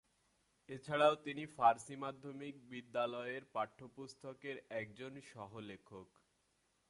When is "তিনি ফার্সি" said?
1.25-1.95